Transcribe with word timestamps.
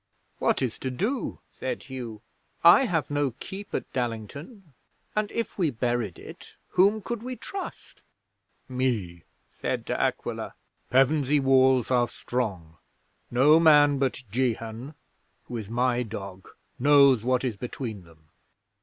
'"What 0.39 0.63
is 0.63 0.79
to 0.79 0.89
do?" 0.89 1.37
said 1.51 1.83
Hugh. 1.83 2.23
"I 2.63 2.85
have 2.85 3.11
no 3.11 3.35
keep 3.39 3.71
at 3.75 3.93
Dallington; 3.93 4.73
and 5.15 5.31
if 5.31 5.59
we 5.59 5.69
buried 5.69 6.17
it, 6.17 6.55
whom 6.69 7.03
could 7.03 7.21
we 7.21 7.35
trust?" 7.35 8.01
'"Me," 8.67 9.25
said 9.51 9.85
De 9.85 9.93
Aquila. 9.93 10.55
"Pevensey 10.89 11.39
walls 11.39 11.91
are 11.91 12.07
strong. 12.07 12.77
No 13.29 13.59
man 13.59 13.99
but 13.99 14.23
Jehan, 14.31 14.95
who 15.43 15.57
is 15.57 15.69
my 15.69 16.01
dog, 16.01 16.49
knows 16.79 17.23
what 17.23 17.43
is 17.43 17.55
between 17.55 18.03
them." 18.03 18.29